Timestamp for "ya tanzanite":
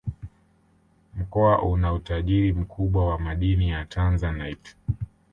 3.69-4.75